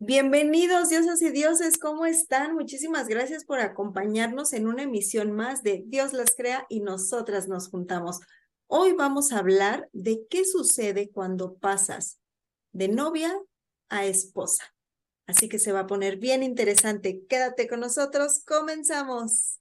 [0.00, 2.54] Bienvenidos, diosas y dioses, ¿cómo están?
[2.54, 7.68] Muchísimas gracias por acompañarnos en una emisión más de Dios las crea y nosotras nos
[7.68, 8.20] juntamos.
[8.68, 12.20] Hoy vamos a hablar de qué sucede cuando pasas
[12.70, 13.36] de novia
[13.88, 14.72] a esposa.
[15.26, 17.24] Así que se va a poner bien interesante.
[17.28, 19.58] Quédate con nosotros, comenzamos.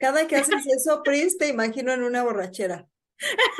[0.00, 2.88] Cada que haces eso, Pris, te imagino en una borrachera.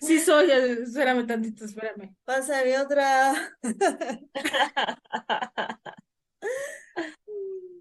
[0.00, 2.16] Sí soy, eh, espérame tantito, espérame.
[2.24, 3.54] Pásame otra.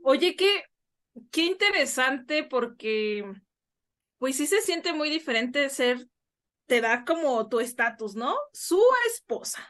[0.04, 0.64] Oye, qué,
[1.32, 3.26] qué interesante porque,
[4.18, 6.08] pues sí se siente muy diferente ser,
[6.66, 8.36] te da como tu estatus, ¿no?
[8.54, 9.68] Su esposa.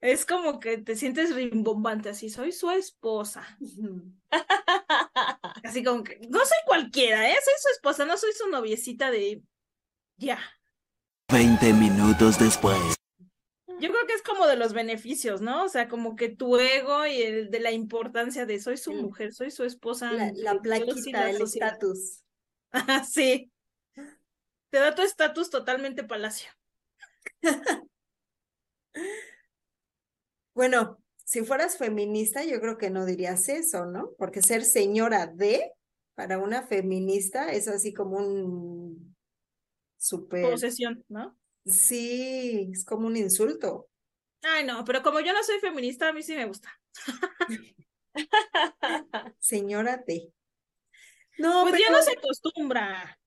[0.00, 3.58] Es como que te sientes rimbombante, así, soy su esposa.
[5.64, 7.34] Así como que, no soy cualquiera, ¿eh?
[7.44, 9.42] Soy su esposa, no soy su noviecita de...
[10.16, 10.38] Ya.
[11.30, 12.78] Veinte minutos después.
[13.80, 15.64] Yo creo que es como de los beneficios, ¿no?
[15.64, 19.02] O sea, como que tu ego y el de la importancia de soy su Mm.
[19.02, 20.12] mujer, soy su esposa.
[20.12, 21.74] La, la plaquita, la el sociedad.
[21.74, 22.24] estatus.
[22.72, 23.52] Ajá, sí.
[24.70, 26.50] Te da tu estatus totalmente palacio.
[30.54, 34.12] Bueno, si fueras feminista, yo creo que no dirías eso, ¿no?
[34.16, 35.72] Porque ser señora de,
[36.14, 39.14] para una feminista, es así como un
[39.98, 41.38] súper, Posesión, ¿no?
[41.66, 43.90] sí, es como un insulto.
[44.40, 46.70] Ay, no, pero como yo no soy feminista, a mí sí me gusta.
[49.38, 50.32] Señora de.
[51.36, 53.20] No, Pues ya pero, no se acostumbra.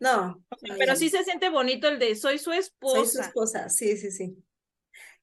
[0.00, 2.52] no, O sea, no, pero ya sí se siente bonito el de soy su Soy
[2.52, 3.20] su esposa.
[3.20, 4.36] esposa, sí, sí, sí.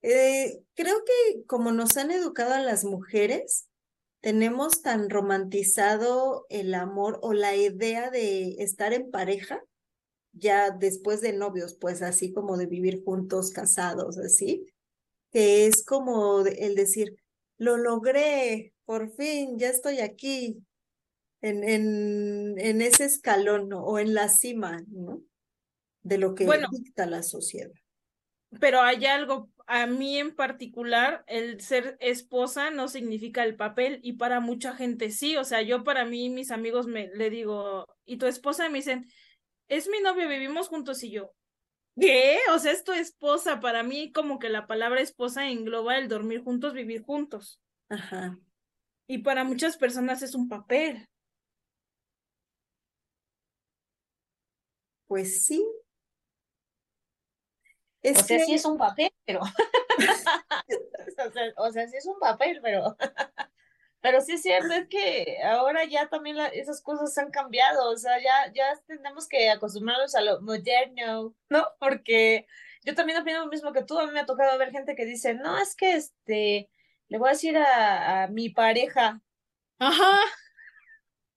[0.03, 3.67] Eh, creo que como nos han educado a las mujeres,
[4.21, 9.61] tenemos tan romantizado el amor o la idea de estar en pareja,
[10.33, 14.65] ya después de novios, pues así como de vivir juntos, casados, así,
[15.31, 17.15] que es como el decir,
[17.57, 20.63] lo logré, por fin, ya estoy aquí,
[21.41, 23.83] en, en, en ese escalón ¿no?
[23.85, 25.23] o en la cima, ¿no?
[26.03, 26.67] De lo que Bueno.
[26.71, 27.71] dicta la sociedad.
[28.59, 34.13] Pero hay algo, a mí en particular, el ser esposa no significa el papel y
[34.13, 38.17] para mucha gente sí, o sea, yo para mí, mis amigos me le digo, ¿y
[38.17, 38.69] tu esposa?
[38.69, 39.05] Me dicen,
[39.67, 41.33] es mi novio, vivimos juntos y yo,
[41.99, 42.37] ¿qué?
[42.53, 46.41] O sea, es tu esposa, para mí como que la palabra esposa engloba el dormir
[46.41, 47.59] juntos, vivir juntos
[47.89, 48.39] Ajá.
[49.07, 51.05] y para muchas personas es un papel.
[55.07, 55.65] Pues sí.
[58.01, 59.41] Es O sea, que, sí es un papel, pero.
[61.17, 62.95] o, sea, o sea, sí es un papel, pero.
[64.01, 67.89] pero sí es cierto, es que ahora ya también la- esas cosas han cambiado.
[67.91, 71.67] O sea, ya, ya tenemos que acostumbrarnos a lo moderno, ¿no?
[71.79, 72.47] Porque
[72.85, 73.99] yo también opino lo mismo que tú.
[73.99, 76.69] A mí me ha tocado ver gente que dice, no, es que este.
[77.09, 79.21] Le voy a decir a, a mi pareja,
[79.79, 80.19] Ajá.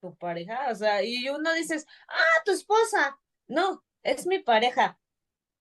[0.01, 3.19] tu pareja, o sea, y uno dices, ah, tu esposa.
[3.47, 4.99] No, es mi pareja.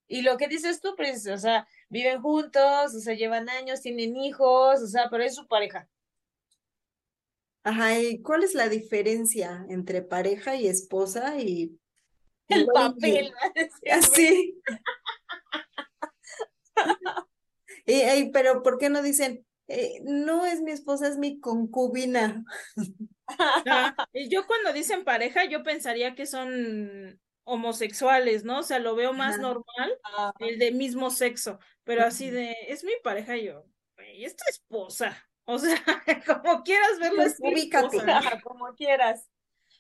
[0.10, 4.18] Y lo que dices tú, pues, o sea, viven juntos, o sea, llevan años, tienen
[4.18, 5.90] hijos, o sea, pero es su pareja.
[7.64, 11.80] ajá, ¿y cuál es la diferencia entre pareja y esposa y
[12.50, 13.70] El y- papel, ¿no?
[13.80, 13.90] Siempre.
[13.90, 14.62] Así.
[17.86, 22.44] Y, y, pero ¿por qué no dicen, eh, no es mi esposa, es mi concubina?
[23.66, 27.20] Ah, y yo cuando dicen pareja, yo pensaría que son
[27.50, 28.60] homosexuales, ¿no?
[28.60, 29.42] O sea, lo veo más Ajá.
[29.44, 33.66] normal Ah, el de mismo sexo, pero así de, es mi pareja y yo,
[33.96, 35.18] "Güey, es tu esposa.
[35.52, 35.76] O sea,
[36.44, 37.98] como quieras verlo, es tu Ubícate.
[38.44, 39.30] como quieras.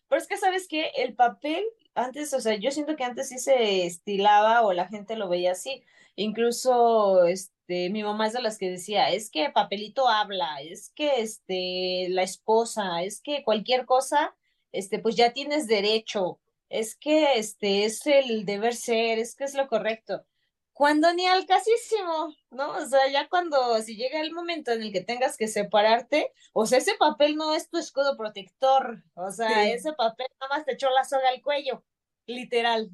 [0.07, 0.91] Pero es que, ¿sabes qué?
[0.97, 1.63] El papel,
[1.93, 5.51] antes, o sea, yo siento que antes sí se estilaba o la gente lo veía
[5.51, 5.83] así.
[6.15, 11.21] Incluso, este, mi mamá es de las que decía, es que papelito habla, es que,
[11.21, 14.35] este, la esposa, es que cualquier cosa,
[14.71, 16.39] este, pues ya tienes derecho,
[16.69, 20.25] es que, este, es el deber ser, es que es lo correcto.
[20.73, 22.71] Cuando ni al casísimo, ¿no?
[22.77, 26.65] O sea, ya cuando, si llega el momento en el que tengas que separarte, o
[26.65, 29.71] sea, ese papel no es tu escudo protector, o sea, Sí.
[29.73, 31.83] ese papel nada más te echó la soga al cuello,
[32.27, 32.91] literal,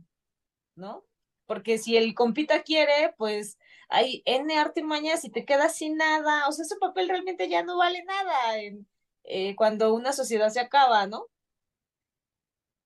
[0.75, 1.05] ¿no?
[1.47, 6.51] porque si el compita quiere, pues hay N artimañas y te quedas sin nada, o
[6.51, 8.87] sea, ese papel realmente ya no vale nada en,
[9.25, 11.27] eh, cuando una sociedad se acaba, ¿no?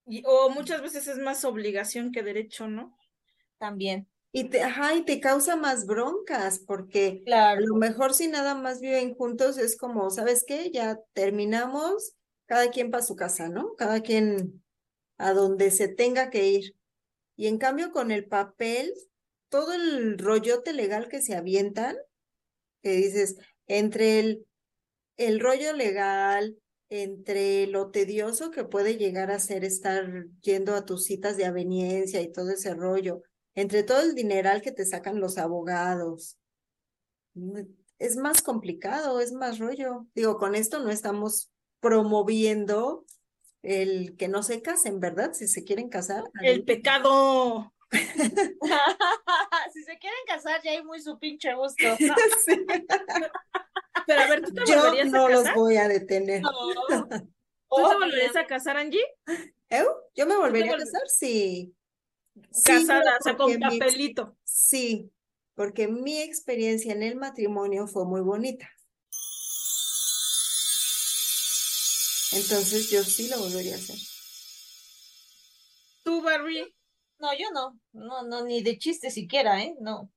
[0.09, 2.97] Y, o muchas veces es más obligación que derecho, ¿no?
[3.57, 4.07] También.
[4.31, 7.61] Y te, ajá, y te causa más broncas, porque a Claro.
[7.65, 10.69] lo mejor si nada más viven juntos es como, ¿sabes qué?
[10.71, 12.13] Ya terminamos,
[12.45, 13.75] cada quien para su casa, ¿no?
[13.75, 14.63] Cada quien
[15.17, 16.75] a donde se tenga que ir.
[17.35, 18.94] Y en cambio con el papel,
[19.50, 21.97] todo el rollote legal que se avientan,
[22.83, 24.45] que dices, entre el,
[25.17, 26.57] el rollo legal,
[26.89, 32.21] entre lo tedioso que puede llegar a ser estar yendo a tus citas de aveniencia
[32.21, 33.21] y todo ese rollo,
[33.56, 36.38] entre todo el dineral que te sacan los abogados.
[37.36, 37.59] mm,
[38.00, 40.07] Es más complicado, es más rollo.
[40.15, 43.06] Digo, con esto no estamos promoviendo
[43.62, 45.33] el que no se casen, ¿verdad?
[45.33, 46.24] Si se quieren casar.
[46.42, 47.74] El pecado.
[49.74, 51.83] si se quieren casar, ya hay muy su pinche gusto.
[52.45, 52.65] Sí.
[54.05, 55.55] Pero a ver, ¿tú te Yo volverías no a los casar?
[55.55, 56.41] voy a detener.
[56.41, 56.51] No.
[57.69, 59.03] ¿Tú te volverías a casar, Angie?
[59.69, 59.87] ¿Eu?
[60.15, 61.75] Yo me volvería a casar, sí.
[62.63, 64.37] Casada, o sea, con mi papelito.
[64.43, 65.11] Sí,
[65.55, 68.69] porque mi experiencia en el matrimonio fue muy bonita.
[72.31, 73.97] Entonces yo sí lo volvería a hacer.
[76.03, 76.75] ¿Tú, Barbie?
[77.19, 77.79] No, yo no.
[77.91, 79.75] No, no, ni de chiste siquiera, ¿eh?
[79.79, 80.11] No.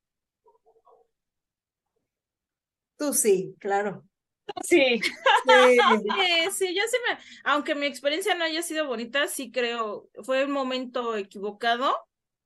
[3.03, 4.05] Tú sí, claro.
[4.63, 5.01] Sí.
[5.03, 5.11] Sí.
[5.45, 10.41] Sí, sí, yo sí me, aunque mi experiencia no haya sido bonita, sí creo, fue
[10.41, 11.97] el momento equivocado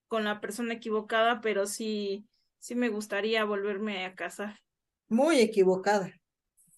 [0.08, 2.26] con la persona equivocada, pero sí,
[2.58, 4.58] sí me gustaría volverme a casar.
[5.08, 6.11] Muy equivocada.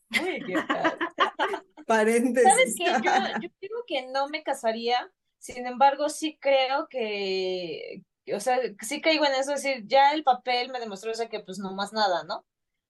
[0.08, 0.98] Muy equivocada.
[1.86, 2.50] Paréntesis.
[2.50, 2.84] ¿Sabes qué?
[2.84, 5.08] Yo, yo digo que no me casaría,
[5.38, 8.02] sin embargo, sí creo que,
[8.34, 11.28] o sea, sí caigo en eso, es decir, ya el papel me demostró, o sea,
[11.28, 12.44] que pues no más nada, ¿no?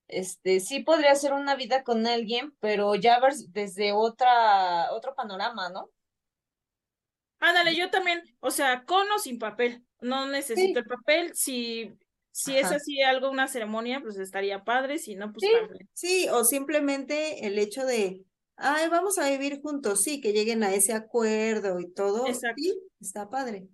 [0.08, 5.68] Este, sí podría hacer una vida con alguien, pero ya ver desde otra, otro panorama,
[5.68, 5.90] ¿no?
[7.40, 10.80] Ándale, yo también, o sea, con o sin papel, no necesito Sí.
[10.80, 11.92] el papel, si,
[12.32, 15.48] si es así algo, una ceremonia, pues estaría padre, si no, pues Sí.
[15.48, 15.88] también.
[15.92, 18.24] Sí, o simplemente el hecho de,
[18.56, 22.54] ay, vamos a vivir juntos, sí, que lleguen a ese acuerdo y todo, Exacto.
[22.54, 23.68] sí, está padre.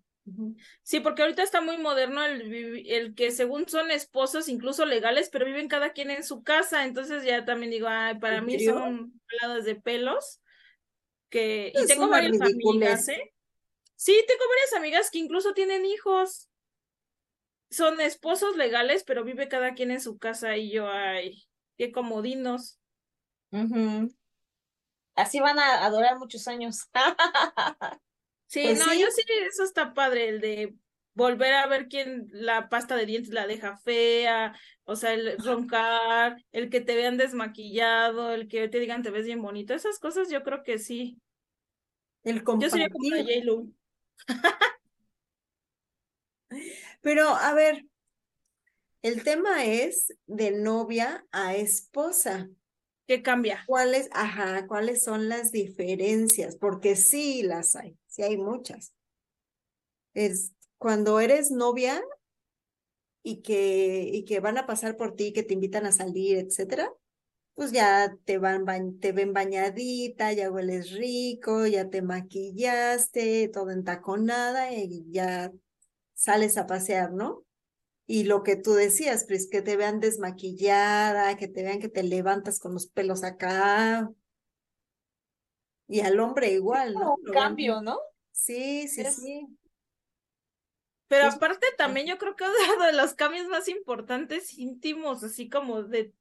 [0.82, 5.44] Sí, porque ahorita está muy moderno el, el que según son esposos, incluso legales, pero
[5.44, 8.74] viven cada quien en su casa, entonces ya también digo, ay, para ¿En mí serio?
[8.74, 10.40] son paladas de pelos,
[11.28, 13.08] que, y tengo varias amigas.
[13.08, 13.34] ¿eh?
[13.96, 16.48] Sí, tengo varias amigas que incluso tienen hijos,
[17.70, 21.44] son esposos legales, pero vive cada quien en su casa y yo, ay,
[21.76, 22.78] qué comodinos.
[25.14, 26.88] Así van a adorar muchos años.
[28.46, 29.00] Sí, Pues no, sí.
[29.00, 30.74] yo sí, eso está padre, el de
[31.14, 34.54] volver a ver quién la pasta de dientes la deja fea,
[34.84, 39.24] o sea, el roncar, el que te vean desmaquillado, el que te digan te ves
[39.26, 41.18] bien bonito, esas cosas yo creo que sí.
[42.24, 43.08] El Yo sería como.
[43.08, 43.66] J-Lo.
[47.02, 47.84] Pero a ver,
[49.02, 52.48] el tema es de novia a esposa.
[53.06, 53.62] ¿Qué cambia?
[53.66, 56.56] ¿Cuáles, ajá, cuáles son las diferencias?
[56.56, 58.94] Porque sí las hay, sí hay muchas.
[60.14, 62.02] Es cuando eres novia
[63.22, 66.92] y que, y que van a pasar por ti, que te invitan a salir, etcétera,
[67.54, 68.64] pues ya te van,
[69.00, 75.52] te ven bañadita, ya hueles rico, ya te maquillaste, todo entaconada y ya
[76.14, 77.44] sales a pasear, ¿no?
[78.06, 82.02] Y lo que tú decías, Pris, que te vean desmaquillada, que te vean que te
[82.02, 84.10] levantas con los pelos acá.
[85.88, 87.14] Y al hombre igual, Como ¿no?
[87.16, 87.98] un cambio, ¿no?
[88.32, 89.46] Sí, sí, Es- sí.
[91.08, 92.44] Pero Pues- aparte también yo creo que
[92.74, 96.12] uno de los cambios más importantes íntimos, así como de,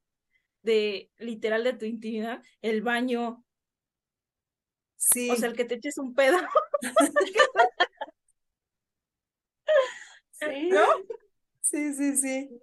[0.62, 3.44] de literal de tu intimidad, el baño,
[4.96, 5.30] Sí.
[5.30, 6.38] o sea, el que te eches un pedo,
[10.32, 10.70] Sí.
[10.70, 10.82] ¿no?
[11.64, 12.62] Sí, sí, sí.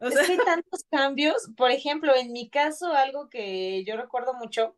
[0.00, 1.50] O Es sea, que hay tantos cambios.
[1.56, 4.76] Por ejemplo, en mi caso, algo que yo recuerdo mucho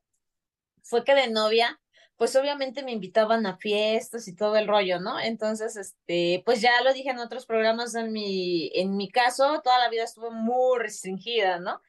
[0.82, 1.80] fue que de novia,
[2.16, 5.20] pues obviamente me invitaban a fiestas y todo el rollo, ¿no?
[5.20, 9.78] Entonces, este, pues ya lo dije en otros programas, en mi, en mi caso, toda
[9.80, 11.82] la vida estuve muy restringida, ¿no?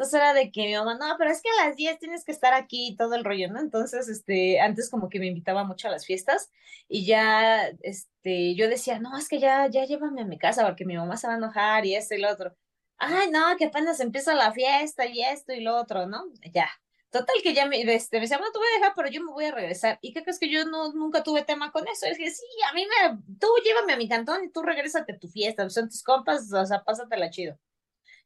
[0.00, 2.32] Entonces era de que mi mamá, no, pero es que a las 10 tienes que
[2.32, 3.60] estar aquí y todo el rollo, ¿no?
[3.60, 6.50] Entonces, este, antes como que me invitaba mucho a las fiestas
[6.88, 10.86] y ya, este, yo decía, no, es que ya, ya llévame a mi casa porque
[10.86, 12.56] mi mamá se va a enojar y esto y lo otro.
[12.96, 16.24] Ay, no, que apenas empieza la fiesta y esto y lo otro, ¿no?
[16.54, 16.70] Ya.
[17.10, 19.32] Total que ya me, este, me decía, no te voy a dejar, pero yo me
[19.32, 19.98] voy a regresar.
[20.00, 22.06] ¿Y qué crees que yo no, nunca tuve tema con eso?
[22.06, 25.18] Es que sí, a mí me, tú llévame a mi cantón y tú regrésate a
[25.18, 27.58] tu fiesta, son tus compas, o sea, pásatela chido.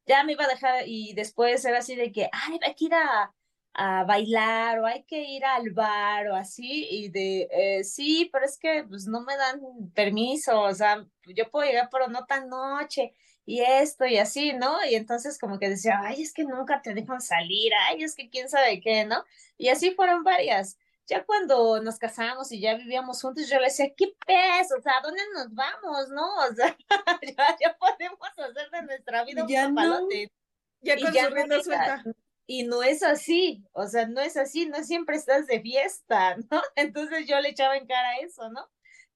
[0.07, 2.95] Ya me iba a dejar y después era así de que, ay, hay que ir
[2.95, 3.35] a,
[3.75, 8.45] a bailar o hay que ir al bar o así y de, eh, sí, pero
[8.45, 9.61] es que pues no me dan
[9.95, 13.15] permiso, o sea, yo puedo llegar pero no tan noche
[13.47, 14.77] y esto y así, ¿no?
[14.91, 18.29] Y entonces como que decía, ay, es que nunca te dejan salir, ay, es que
[18.31, 19.25] quién sabe qué, ¿no?
[19.59, 20.79] Y así fueron varias.
[21.07, 24.77] Ya cuando nos casamos y ya vivíamos juntos, yo le decía, ¿qué peso?
[24.79, 26.37] O sea, ¿a dónde nos vamos, no?
[26.37, 26.77] O sea,
[27.61, 30.33] ya, podemos hacer de nuestra vida ya un papalote.
[30.81, 32.05] Ya con ya su rienda suelta.
[32.47, 36.63] Y no es así, o sea, no es así, no siempre estás de fiesta, ¿no?
[36.77, 38.69] Entonces yo le echaba en cara eso, ¿no?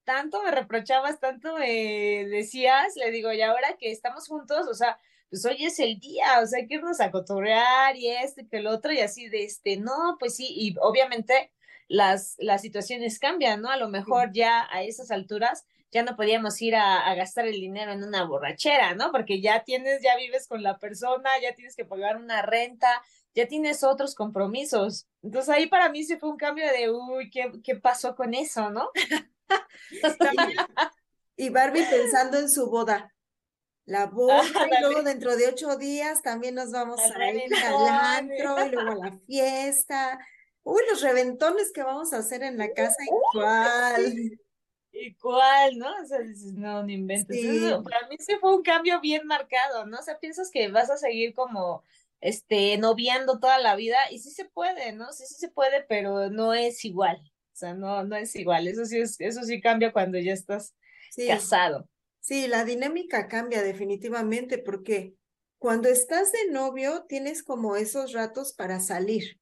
[0.08, 4.98] tanto me reprochabas, tanto me decías, le digo, y ahora que estamos juntos, o sea,
[5.28, 8.56] pues hoy es el día, o sea, hay que irnos a cotorrear y este, que
[8.56, 11.52] el otro, y así de este, no, pues sí, y obviamente
[11.88, 13.70] las, las situaciones cambian, ¿no?
[13.70, 17.60] A lo mejor ya a esas alturas ya no podíamos ir a, a, gastar el
[17.60, 19.10] dinero en una borrachera, ¿no?
[19.10, 23.02] Porque ya tienes, ya vives con la persona, ya tienes que pagar una renta,
[23.34, 25.06] ya tienes otros compromisos.
[25.22, 28.68] Entonces ahí para mí sí fue un cambio de, uy, ¿qué, qué pasó con eso,
[28.70, 28.90] no?
[31.36, 33.14] y Barbie pensando en su boda.
[33.86, 38.66] La boda, y luego dentro de ocho días también nos vamos a ir al antro,
[38.66, 40.18] y luego a la fiesta.
[40.62, 42.96] Uy, los reventones que vamos a hacer en la casa,
[43.34, 44.38] igual.
[44.92, 45.86] Igual, ¿no?
[46.02, 47.38] O sea, dices, no, no inventes.
[47.82, 49.98] para mí sí fue un cambio bien marcado, ¿no?
[49.98, 51.82] O sea, piensas que vas a seguir como,
[52.20, 55.12] este, noviando toda la vida, y sí se puede, ¿no?
[55.12, 57.18] Sí, sí se puede, pero no es igual.
[57.52, 58.68] O sea, no, no es igual.
[58.68, 60.74] Eso sí, es, eso sí cambia cuando ya estás
[61.26, 61.88] casado.
[62.20, 65.14] Sí, la dinámica cambia definitivamente porque
[65.58, 69.40] cuando estás de novio tienes como esos ratos para salir,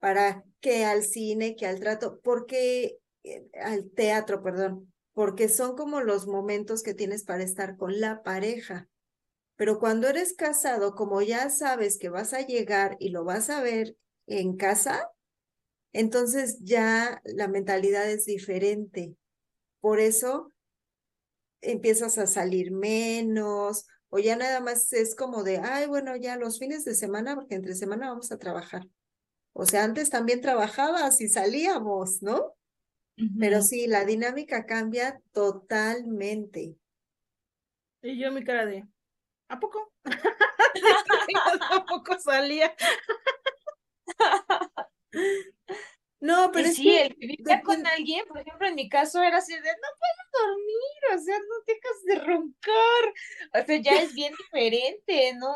[0.00, 6.00] para que al cine, que al trato, porque eh, al teatro, perdón, porque son como
[6.00, 8.88] los momentos que tienes para estar con la pareja.
[9.56, 13.62] Pero cuando eres casado, como ya sabes que vas a llegar y lo vas a
[13.62, 15.10] ver en casa,
[15.92, 19.16] entonces ya la mentalidad es diferente.
[19.80, 20.52] Por eso
[21.60, 26.58] empiezas a salir menos o ya nada más es como de, ay, bueno, ya los
[26.58, 28.86] fines de semana, porque entre semana vamos a trabajar.
[29.52, 32.54] O sea, antes también trabajabas y salíamos, ¿no?
[33.38, 36.76] Pero sí, la dinámica cambia totalmente.
[38.02, 38.86] Y yo mi cara de,
[39.48, 39.92] ¿a poco?
[41.70, 42.74] ¿A poco salía?
[46.20, 49.60] No, pero sí, el vivir con alguien, por ejemplo, en mi caso era así de,
[49.60, 55.34] no puedo dormir, o sea, no dejas de roncar, o sea, ya es bien diferente,
[55.38, 55.54] ¿no?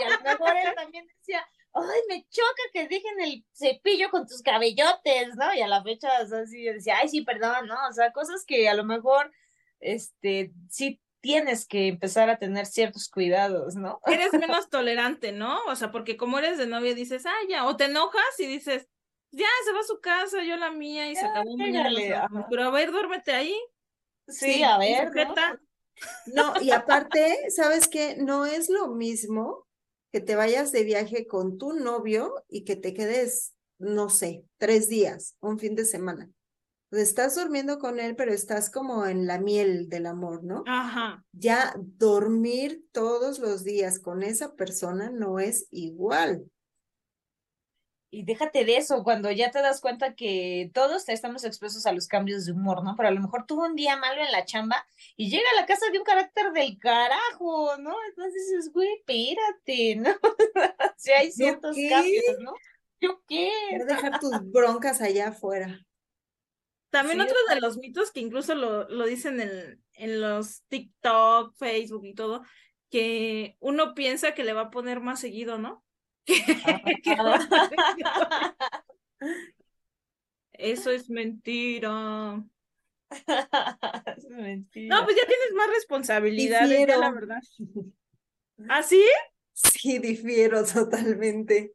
[0.00, 4.26] y a lo mejor él también decía, ay, me choca que dejen el cepillo con
[4.26, 5.54] tus cabellotes, ¿no?
[5.54, 7.76] Y a la fecha, o sea, sí, decía, ay, sí, perdón, ¿no?
[7.88, 9.32] O sea, cosas que a lo mejor,
[9.78, 14.00] este, sí tienes que empezar a tener ciertos cuidados, ¿no?
[14.06, 15.60] Eres menos tolerante, ¿no?
[15.68, 18.88] O sea, porque como eres de novia dices, ah, ya, o te enojas y dices,
[19.30, 21.56] ya, se va a su casa, yo la mía y se acabó
[22.50, 23.56] Pero a ver, duérmete ahí.
[24.26, 25.10] Sí, a ver.
[26.26, 26.54] ¿no?
[26.60, 28.16] y aparte, ¿sabes qué?
[28.16, 29.66] No es lo mismo
[30.12, 34.88] que te vayas de viaje con tu novio y que te quedes, no sé, tres
[34.88, 36.28] días, un fin de semana.
[36.90, 40.64] estás durmiendo con él, pero estás como en la miel del amor, ¿no?
[40.66, 41.24] Ajá.
[41.32, 46.50] Ya dormir todos los días con esa persona no es igual
[48.10, 52.08] y déjate de eso, cuando ya te das cuenta que todos estamos expuestos a los
[52.08, 52.96] cambios de humor, ¿no?
[52.96, 54.84] Pero a lo mejor tuvo un día malo en la chamba
[55.16, 57.94] y llega a la casa de un carácter del carajo, ¿no?
[58.08, 60.10] Entonces dices, güey, espérate, ¿no?
[60.96, 62.52] si hay ciertos cambios, ¿no?
[63.00, 63.50] ¿Yo qué?
[63.78, 65.86] No dejar tus broncas allá afuera.
[66.90, 72.04] También otro de los mitos que incluso lo, lo dicen en, en los TikTok, Facebook
[72.04, 72.42] y todo,
[72.90, 75.84] que uno piensa que le va a poner más seguido, ¿no?
[80.52, 82.44] Eso es mentira.
[84.16, 84.96] es mentira.
[84.96, 87.40] No, pues ya tienes más responsabilidades, la verdad.
[88.68, 89.02] ¿Ah, sí?
[89.52, 91.72] Sí, difiero totalmente.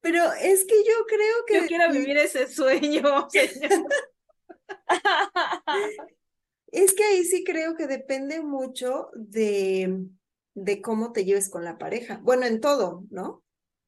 [0.00, 1.60] Pero es que yo creo que.
[1.60, 3.28] Yo quiero vivir ese sueño,
[6.66, 10.08] es que ahí sí creo que depende mucho de
[10.54, 12.20] de cómo te lleves con la pareja.
[12.22, 13.42] Bueno, en todo, ¿no?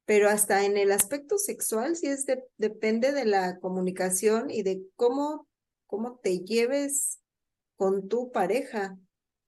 [0.06, 2.26] Pero hasta en el aspecto sexual sí es
[2.59, 5.49] depende de la comunicación y de cómo,
[5.87, 7.21] cómo te lleves
[7.76, 8.99] con tu pareja,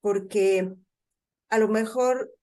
[0.01, 0.73] porque
[1.49, 2.33] a lo mejor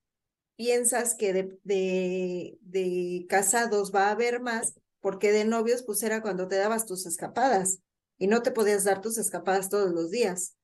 [0.57, 6.23] piensas que de, de, de casados va a haber más, porque de novios pues era
[6.23, 7.81] cuando te dabas tus escapadas
[8.17, 10.57] y no te podías dar tus escapadas todos los días.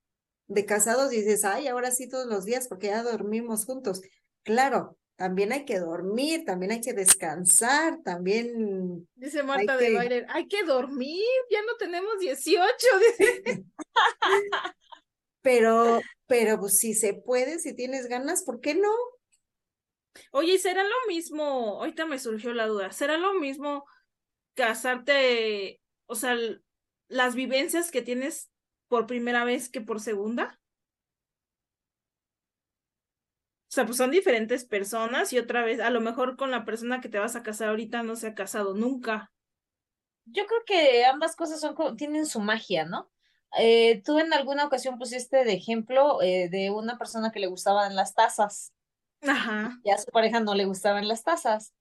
[0.51, 4.03] De casados dices, ay, ahora sí todos los días porque ya dormimos juntos.
[4.43, 9.09] Claro, también hay que dormir, también hay que descansar, también.
[9.15, 10.27] Dice Marta de que...
[10.29, 12.67] hay que dormir, ya no tenemos 18.
[15.41, 18.91] pero, pero pues, si se puede, si tienes ganas, ¿por qué no?
[20.33, 21.79] Oye, ¿será lo mismo?
[21.79, 23.85] Ahorita me surgió la duda, ¿será lo mismo
[24.55, 26.37] casarte, o sea,
[27.07, 28.51] las vivencias que tienes
[28.91, 30.61] por primera vez que por segunda?
[33.71, 37.01] O sea, pues son diferentes personas y otra vez, a lo mejor con la persona
[37.01, 39.31] que te vas a casar ahorita no se ha casado nunca.
[40.25, 43.09] Yo creo que ambas cosas son tienen su magia, ¿no?
[43.57, 47.95] Eh, tú en alguna ocasión pusiste de ejemplo eh, de una persona que le gustaban
[47.95, 48.73] las tazas.
[49.23, 49.79] Ajá.
[49.85, 51.73] Y a su pareja no le gustaban las tazas.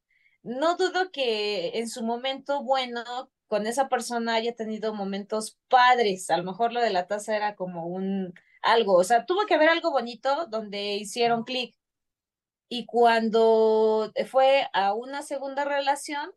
[0.43, 6.29] No dudo que en su momento bueno con esa persona haya tenido momentos padres.
[6.29, 9.55] A lo mejor lo de la taza era como un algo, o sea, tuvo que
[9.55, 11.75] haber algo bonito donde hicieron clic
[12.69, 16.31] y cuando fue a una segunda relación,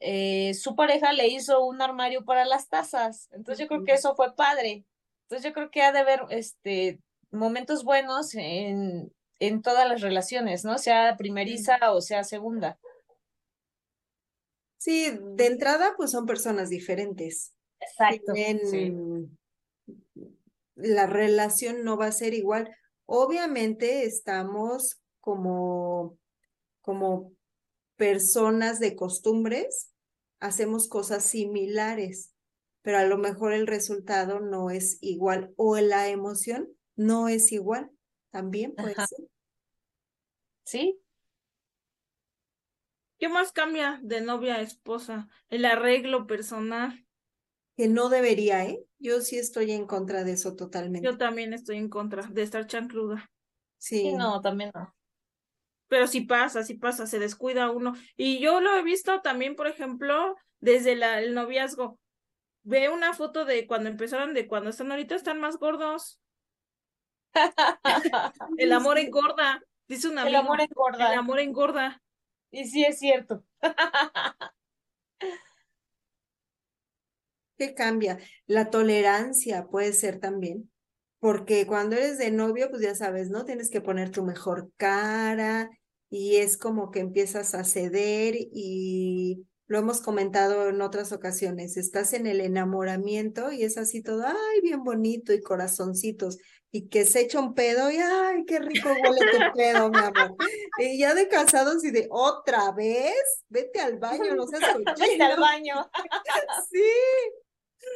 [0.00, 3.28] eh, su pareja le hizo un armario para las tazas.
[3.32, 4.84] Entonces yo creo que eso fue padre.
[5.22, 6.98] Entonces yo creo que ha de haber este,
[7.30, 10.76] momentos buenos en, en todas las relaciones, ¿no?
[10.78, 12.78] Sea primeriza o sea segunda.
[14.86, 17.52] Sí, de entrada pues son personas diferentes.
[17.80, 18.32] Exacto.
[20.76, 22.72] La relación no va a ser igual.
[23.04, 26.16] Obviamente estamos como,
[26.82, 27.32] como
[27.96, 29.90] personas de costumbres,
[30.38, 32.32] hacemos cosas similares,
[32.82, 37.90] pero a lo mejor el resultado no es igual o la emoción no es igual.
[38.30, 39.26] También puede ser.
[40.62, 41.00] Sí.
[43.18, 45.28] ¿Qué más cambia de novia a esposa?
[45.48, 47.06] El arreglo personal.
[47.76, 48.82] Que no debería, ¿eh?
[48.98, 51.06] Yo sí estoy en contra de eso totalmente.
[51.06, 53.30] Yo también estoy en contra de estar chancluda.
[53.78, 54.00] Sí.
[54.00, 54.96] sí no, también no
[55.88, 57.94] pero sí pasa, sí pasa, se descuida uno.
[58.16, 61.98] Y yo lo he visto también, por ejemplo, desde la, el noviazgo.
[62.62, 66.20] Ve una foto de cuando empezaron, de cuando están ahorita, están más gordos.
[68.58, 71.12] el amor engorda, dice una El amor engorda.
[71.12, 72.02] El amor engorda.
[72.50, 73.44] Y sí es cierto.
[77.58, 78.18] ¿Qué cambia?
[78.46, 80.70] La tolerancia puede ser también
[81.26, 83.44] porque cuando eres de novio, pues ya sabes, ¿no?
[83.44, 85.70] Tienes que poner tu mejor cara
[86.10, 92.12] y es como que empiezas a ceder y lo hemos comentado en otras ocasiones, estás
[92.12, 96.38] en el enamoramiento y es así todo, ay, bien bonito y corazoncitos
[96.76, 100.36] y que se echa un pedo y ay, qué rico huele tu pedo, mi amor.
[100.78, 104.62] Y ya de casados y de otra vez, vete al baño, no seas
[105.00, 105.90] Vete al baño.
[106.70, 106.84] sí.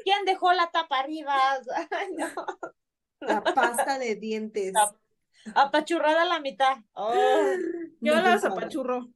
[0.03, 1.35] ¿Quién dejó la tapa arriba?
[1.91, 2.33] Ay, no.
[3.21, 4.73] La pasta de dientes.
[5.55, 6.79] Apachurrada a la mitad.
[6.95, 7.13] Oh,
[8.01, 9.11] yo las apachurro.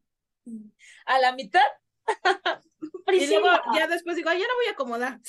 [1.07, 1.65] ¿A la mitad?
[3.07, 5.21] y luego ya después digo, ya la voy a acomodar.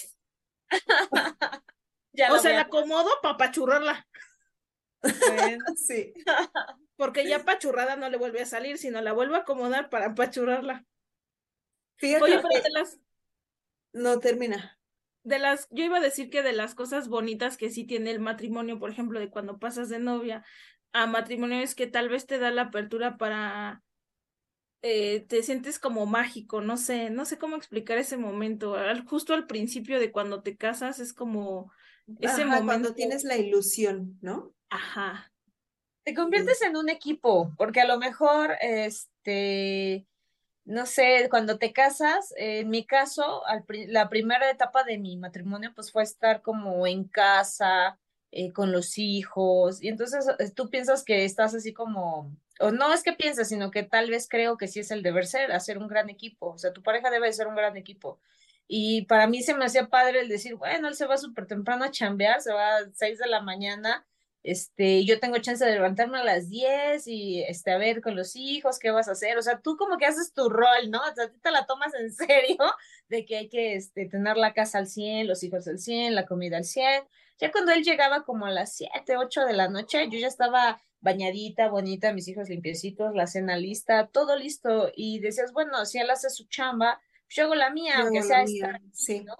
[2.11, 4.05] ya o sea, la acomodo para apachurrarla.
[5.77, 6.13] sí.
[6.95, 10.85] Porque ya apachurrada no le vuelve a salir, sino la vuelvo a acomodar para apachurrarla.
[11.97, 12.99] Fíjate Oye, pero las...
[13.93, 14.77] No termina
[15.25, 18.19] de las, yo iba a decir que de las cosas bonitas que sí tiene el
[18.19, 20.45] matrimonio, por ejemplo, de cuando pasas de novia
[20.93, 23.81] a matrimonio, es que tal vez te da la apertura para,
[24.83, 28.75] eh, te sientes como mágico, no sé, no sé cómo explicar ese momento.
[28.75, 31.71] Al, justo al principio de cuando te casas es como
[32.19, 32.65] ese momento.
[32.65, 34.53] Cuando tienes la ilusión, ¿no?
[34.69, 35.31] Ajá.
[36.03, 40.05] Te conviertes en un equipo, porque a lo mejor, este,
[40.63, 43.43] no sé, cuando te casas, en mi caso,
[43.87, 47.99] la primera etapa de mi matrimonio, pues fue estar como en casa,
[48.31, 52.93] eh, con los hijos, y entonces eh, tú piensas que estás así como, o no
[52.93, 55.77] es que piensas, sino que tal vez creo que sí es el deber ser, hacer
[55.79, 58.19] un gran equipo, o sea, tu pareja debe ser un gran equipo.
[58.67, 61.85] Y para mí se me hacía padre el decir, bueno, él se va súper temprano
[61.85, 64.05] a chambear, se va a 6 de la mañana,
[64.45, 68.35] este, yo tengo chance de levantarme a las 10 y, este, a ver con los
[68.35, 69.37] hijos, ¿qué vas a hacer?
[69.39, 70.99] O sea, tú como que haces tu rol, ¿no?
[70.99, 72.57] O sea, tú te la tomas en serio
[73.09, 76.27] de que hay que, este, tener la casa al 100, los hijos al 100, la
[76.27, 77.05] comida al 100.
[77.39, 80.79] Ya cuando él llegaba como a las 7, 8 de la noche, yo ya estaba
[81.01, 84.91] bañadita, bonita, mis hijos limpiecitos, la cena lista, todo listo.
[84.95, 88.45] Y decías, bueno, si él hace su chamba, yo hago la mía, aunque sea
[88.93, 89.23] sí.
[89.23, 89.35] ¿no?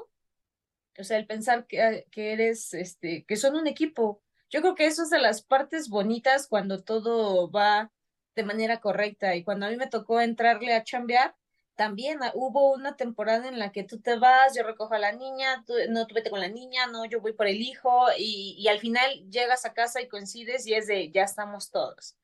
[0.98, 4.86] O sea, el pensar que, que eres, este, que son un equipo, yo creo que
[4.86, 7.92] eso es de las partes bonitas cuando todo va
[8.36, 9.36] de manera correcta.
[9.36, 11.36] Y cuando a mí me tocó entrarle a chambear,
[11.76, 15.12] también ah, hubo una temporada en la que tú te vas, yo recojo a la
[15.12, 18.68] niña, no, tú vete con la niña, no, yo voy por el hijo, y, y
[18.70, 22.16] al final llegas a casa y coincides y es de, ya estamos todos.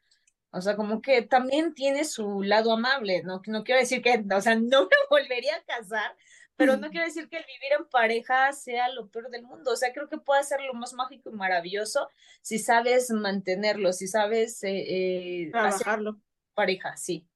[0.52, 3.42] O sea, como que también tiene su lado amable, ¿no?
[3.46, 6.16] No quiero decir que, o sea, no me volvería a casar,
[6.62, 9.71] pero no quiero decir que el vivir en pareja sea lo peor del mundo.
[9.71, 12.08] O sea, creo que puede ser lo más mágico y maravilloso
[12.41, 16.21] si sabes mantenerlo, si sabes eh, eh, Trabajarlo.
[16.54, 17.28] pareja, sí.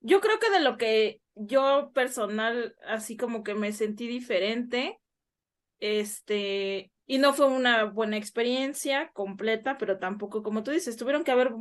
[0.00, 4.98] Yo creo que de lo que yo personal, así como que me sentí diferente,
[5.78, 11.32] este, y no fue una buena experiencia completa, pero tampoco, como tú dices, tuvieron que
[11.32, 11.52] haber,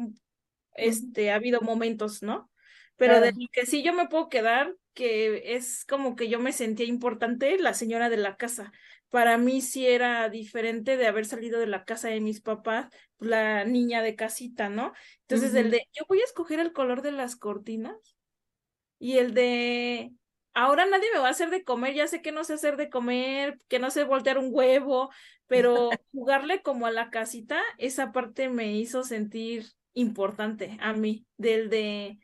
[0.74, 2.50] este, ha habido momentos, ¿no?
[2.98, 6.86] Pero de que sí yo me puedo quedar, que es como que yo me sentía
[6.86, 8.72] importante, la señora de la casa.
[9.10, 12.88] Para mí sí era diferente de haber salido de la casa de mis papás,
[13.20, 14.94] la niña de casita, ¿no?
[15.22, 17.96] Entonces, el de, yo voy a escoger el color de las cortinas
[19.00, 20.12] y el de,
[20.54, 22.90] ahora nadie me va a hacer de comer, ya sé que no sé hacer de
[22.90, 25.12] comer, que no sé voltear un huevo,
[25.48, 31.70] pero jugarle como a la casita, esa parte me hizo sentir importante a mí, del
[31.70, 32.20] de,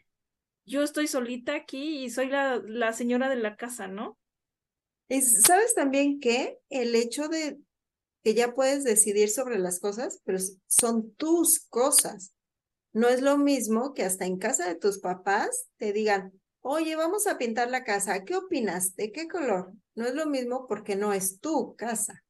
[0.65, 4.17] yo estoy solita aquí y soy la, la señora de la casa, ¿no?
[5.09, 7.59] Y sabes también que el hecho de
[8.23, 12.33] que ya puedes decidir sobre las cosas, pero son tus cosas.
[12.93, 17.27] No es lo mismo que hasta en casa de tus papás te digan, oye, vamos
[17.27, 18.95] a pintar la casa, ¿qué opinas?
[18.95, 19.73] ¿De qué color?
[19.95, 22.23] No es lo mismo porque no es tu casa.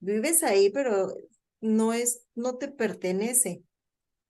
[0.00, 1.14] Vives ahí, pero
[1.60, 3.62] no es, no te pertenece.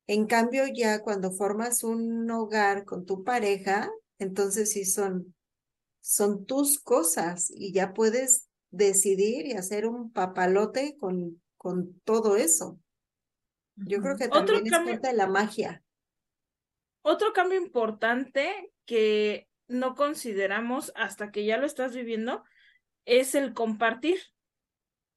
[0.09, 5.35] En cambio, ya cuando formas un hogar con tu pareja, entonces sí son,
[6.01, 12.81] son tus cosas y ya puedes decidir y hacer un papalote con, con todo eso.
[13.77, 15.83] Yo creo que también es parte de la magia.
[17.03, 22.45] Otro cambio importante que no consideramos hasta que ya lo estás viviendo
[23.05, 24.19] es el compartir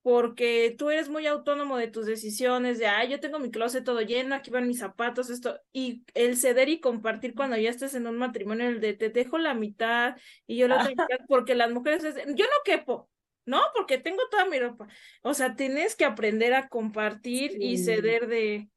[0.01, 4.01] porque tú eres muy autónomo de tus decisiones, de, ah, yo tengo mi closet todo
[4.01, 8.07] lleno, aquí van mis zapatos, esto, y el ceder y compartir cuando ya estés en
[8.07, 10.15] un matrimonio, el de te dejo la mitad
[10.47, 13.09] y yo la otra mitad, porque las mujeres, yo no quepo,
[13.45, 13.61] ¿no?
[13.75, 14.87] Porque tengo toda mi ropa.
[15.21, 18.69] O sea, tienes que aprender a compartir y ceder de,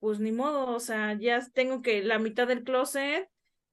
[0.00, 3.28] pues ni modo, o sea, ya tengo que la mitad del closet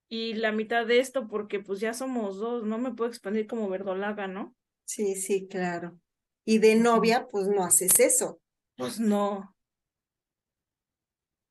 [0.07, 3.67] y la mitad de esto, porque pues ya somos dos, no me puedo expandir como
[3.67, 4.55] verdolaga, ¿no?
[4.85, 5.99] Sí, sí, claro.
[6.45, 8.39] Y de novia, pues no haces eso.
[8.77, 9.55] Pues no.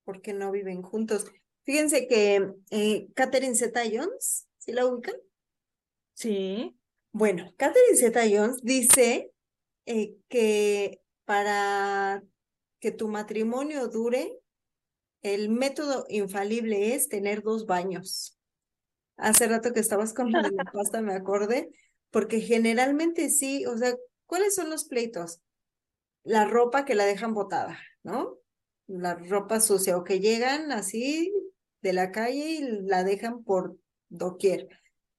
[0.05, 1.27] Porque no viven juntos.
[1.65, 5.15] Fíjense que eh, Catherine Zeta Jones, ¿sí la ubican?
[6.15, 6.77] Sí.
[7.13, 9.33] Bueno, Catherine Zeta Jones dice
[9.87, 12.23] eh, que para
[12.81, 14.41] que tu matrimonio dure,
[15.23, 18.39] el método infalible es tener dos baños.
[19.17, 21.71] Hace rato que estabas con la pasta me acordé,
[22.11, 23.95] porque generalmente sí, o sea,
[24.31, 25.41] ¿Cuáles son los pleitos?
[26.23, 28.39] La ropa que la dejan botada, ¿no?
[28.87, 31.33] La ropa sucia o que llegan así
[31.83, 33.77] de la calle y la dejan por
[34.09, 34.69] doquier.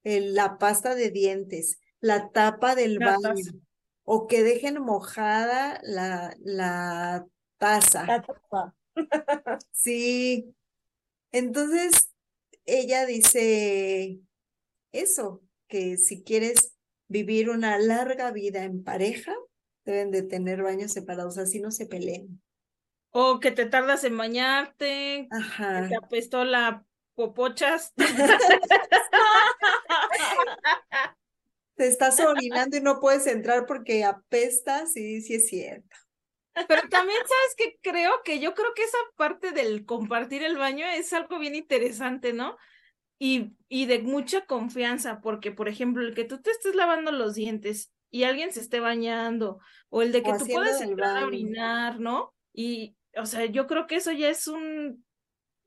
[0.03, 3.59] la pasta de dientes, la tapa del baño
[4.05, 8.05] o que dejen mojada la, la taza.
[8.05, 8.75] La tapa.
[9.73, 10.55] sí.
[11.33, 12.13] Entonces,
[12.63, 14.21] ella dice
[14.93, 16.77] eso, que si quieres
[17.11, 19.35] vivir una larga vida en pareja,
[19.83, 22.41] deben de tener baños separados, así no se peleen.
[23.09, 25.83] O que te tardas en bañarte, Ajá.
[25.83, 27.93] que te apestó la popochas.
[31.75, 35.97] te estás orinando y no puedes entrar porque apestas, sí, sí es cierto.
[36.53, 40.85] Pero también sabes que creo que yo creo que esa parte del compartir el baño
[40.85, 42.57] es algo bien interesante, ¿no?
[43.23, 47.35] Y, y de mucha confianza, porque, por ejemplo, el que tú te estés lavando los
[47.35, 51.99] dientes y alguien se esté bañando, o el de que tú puedas entrar a orinar,
[51.99, 52.33] ¿no?
[52.51, 55.05] Y, o sea, yo creo que eso ya es un,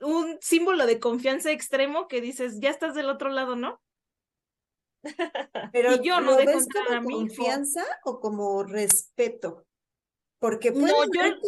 [0.00, 3.80] un símbolo de confianza extremo que dices, ya estás del otro lado, ¿no?
[5.72, 6.58] Pero yo no dejo
[6.90, 9.64] a mi confianza o como respeto?
[10.40, 11.38] Porque puede, haber,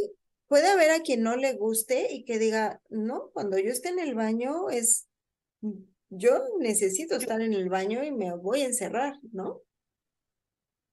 [0.47, 3.99] puede haber a quien no le guste y que diga, no, cuando yo esté en
[3.99, 5.09] el baño es
[6.11, 9.62] yo necesito estar en el baño y me voy a encerrar, ¿no?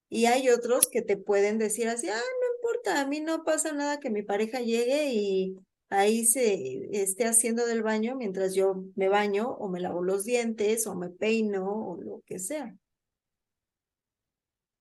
[0.10, 3.74] Y hay otros que te pueden decir así, ah, no importa, a mí no pasa
[3.74, 5.58] nada que mi pareja llegue y
[5.90, 10.86] ahí se esté haciendo del baño mientras yo me baño o me lavo los dientes
[10.88, 12.76] o me peino o lo que sea.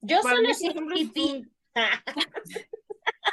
[0.01, 0.49] Yo solo
[0.95, 1.51] pipí.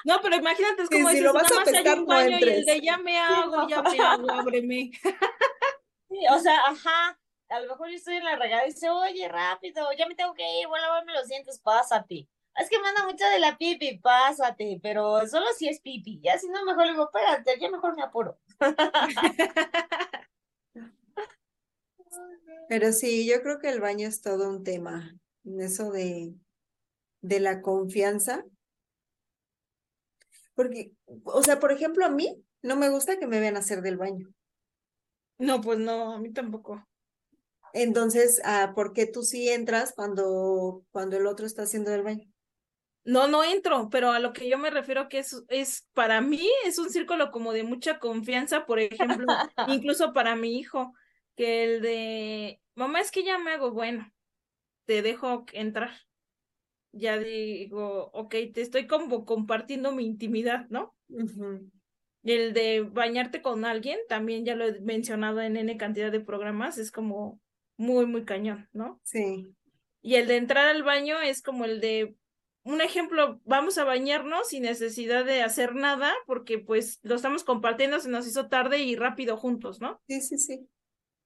[0.06, 3.18] No, pero imagínate, es como si lo vas a pescar, y el de ya me
[3.20, 4.92] hago, ya me hago, ábreme.
[6.10, 7.20] O sea, ajá,
[7.50, 10.34] a lo mejor yo estoy en la regada y dice, oye, rápido, ya me tengo
[10.34, 12.28] que ir, voy a lavarme los dientes, pásate.
[12.56, 16.50] Es que manda mucho de la pipi, pásate, pero solo si es pipi, ya si
[16.50, 18.38] no, mejor le digo, espérate, ya mejor me apuro.
[22.68, 26.36] Pero sí, yo creo que el baño es todo un tema, eso de,
[27.22, 28.46] de la confianza.
[30.54, 30.92] Porque,
[31.24, 34.32] o sea, por ejemplo, a mí no me gusta que me vean hacer del baño.
[35.40, 36.86] No, pues no, a mí tampoco.
[37.74, 42.30] Entonces, ah, ¿por qué tú sí entras cuando, cuando el otro está haciendo del baño?
[43.06, 46.48] No, no entro, pero a lo que yo me refiero que es, es para mí
[46.66, 49.26] es un círculo como de mucha confianza, por ejemplo,
[49.68, 50.94] incluso para mi hijo,
[51.36, 54.12] que el de, mamá, es que ya me hago bueno,
[54.86, 55.92] te dejo entrar.
[56.92, 60.96] Ya digo, ok, te estoy como compartiendo mi intimidad, ¿no?
[62.30, 66.78] El de bañarte con alguien, también ya lo he mencionado en N cantidad de programas,
[66.78, 67.40] es como
[67.76, 69.00] muy, muy cañón, ¿no?
[69.04, 69.56] Sí.
[70.02, 72.16] Y el de entrar al baño es como el de,
[72.64, 78.00] un ejemplo, vamos a bañarnos sin necesidad de hacer nada, porque pues lo estamos compartiendo,
[78.00, 80.00] se nos hizo tarde y rápido juntos, ¿no?
[80.08, 80.68] Sí, sí, sí.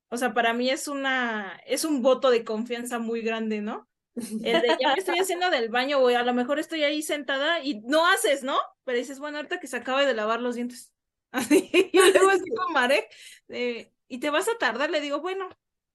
[0.10, 3.90] O sea, para mí es una, es un voto de confianza muy grande, ¿no?
[4.16, 7.64] El de ya me estoy haciendo del baño, güey, a lo mejor estoy ahí sentada
[7.64, 8.58] y no haces, ¿no?
[8.84, 10.93] Pero dices, bueno, ahorita que se acabe de lavar los dientes.
[11.34, 13.10] Así, y luego así con Marek,
[14.08, 15.50] y te vas a tardar, le digo, bueno,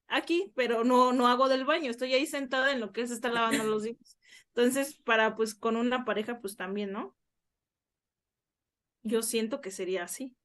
[0.07, 3.13] aquí, pero no, no hago del baño, estoy ahí sentada en lo que él se
[3.13, 4.17] está lavando los dientes.
[4.49, 7.15] Entonces, para pues con una pareja, pues también, ¿no?
[9.03, 10.35] Yo siento que sería así.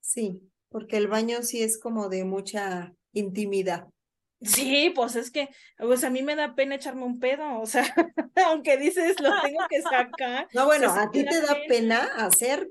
[0.00, 3.86] Sí, porque el baño sí es como de mucha intimidad.
[4.40, 7.84] Sí, pues es que, pues a mí me da pena echarme un pedo, o sea,
[8.46, 10.48] aunque dices lo tengo que sacar.
[10.54, 12.66] No, bueno, a ti te da pena hacer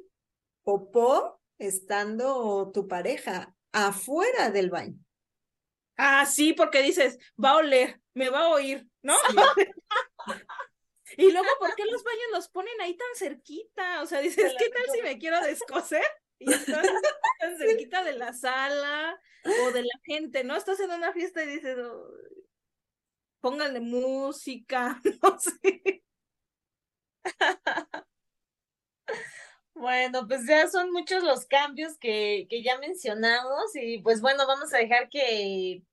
[0.70, 5.00] popó estando tu pareja afuera del baño.
[5.98, 9.16] Ah, sí, porque dices, va a oler, me va a oír, ¿no?
[11.18, 14.04] y luego, ¿por qué los baños los ponen ahí tan cerquita?
[14.04, 16.06] O sea, dices, ¿qué tal si me quiero descoser?
[16.38, 16.86] Y estás
[17.40, 19.20] tan cerquita de la sala
[19.66, 20.56] o de la gente, ¿no?
[20.56, 22.14] Estás en una fiesta y dices, oh,
[23.42, 26.04] pónganle música, no sé.
[29.76, 34.74] Bueno, pues ya son muchos los cambios que, que ya mencionamos y pues bueno, vamos
[34.74, 35.84] a dejar que,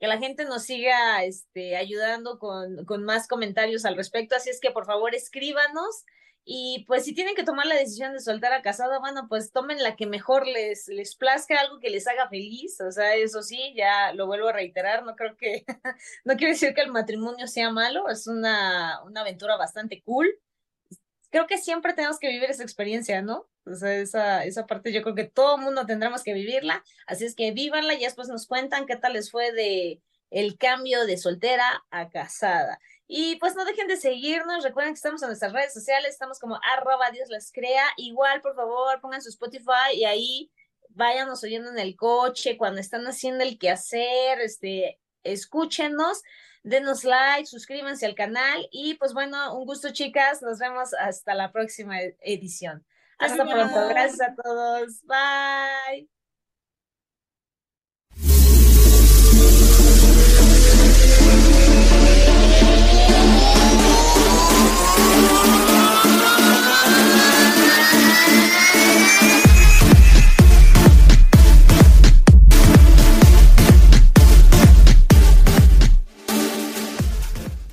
[0.00, 4.60] que la gente nos siga este, ayudando con, con más comentarios al respecto, así es
[4.60, 6.04] que por favor escríbanos
[6.44, 9.82] y pues si tienen que tomar la decisión de soltar a casado, bueno, pues tomen
[9.82, 13.74] la que mejor les, les plazca, algo que les haga feliz, o sea, eso sí,
[13.76, 15.64] ya lo vuelvo a reiterar, no creo que,
[16.24, 20.28] no quiero decir que el matrimonio sea malo, es una, una aventura bastante cool
[21.36, 23.46] creo que siempre tenemos que vivir esa experiencia, ¿no?
[23.66, 27.34] O sea, esa, esa parte yo creo que todo mundo tendremos que vivirla, así es
[27.34, 31.84] que vívanla y después nos cuentan qué tal les fue de el cambio de soltera
[31.90, 32.80] a casada.
[33.06, 36.58] Y pues no dejen de seguirnos, recuerden que estamos en nuestras redes sociales, estamos como
[36.74, 40.50] arroba Dios les crea, igual por favor pongan su Spotify y ahí
[40.88, 46.22] váyanos oyendo en el coche, cuando están haciendo el quehacer, este, escúchenos
[46.66, 51.52] denos like, suscríbanse al canal y pues bueno, un gusto chicas, nos vemos hasta la
[51.52, 52.84] próxima edición.
[53.18, 56.15] Hasta pronto, gracias a todos, bye.